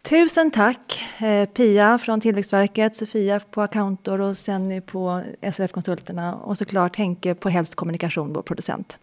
[0.03, 6.59] Tusen tack eh, Pia från Tillväxtverket, Sofia på Accountor och Senny på SRF Konsulterna och
[6.59, 8.99] såklart Henke på Helst Kommunikation, vår producent.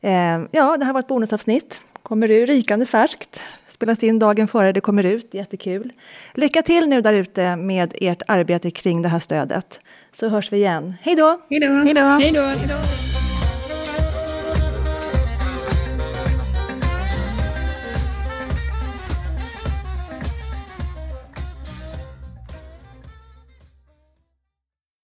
[0.00, 0.12] Eh,
[0.50, 3.40] ja, det här var ett bonusavsnitt kommer ut rykande färskt.
[3.68, 5.92] Spelas in dagen före det kommer ut, jättekul.
[6.34, 9.80] Lycka till nu där ute med ert arbete kring det här stödet.
[10.12, 10.94] Så hörs vi igen.
[11.02, 11.40] Hej då!
[11.50, 13.25] Hej då!